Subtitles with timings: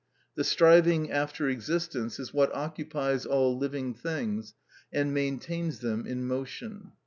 [0.33, 4.55] The striving after existence is what occupies all living things
[4.91, 6.93] and maintains them in motion.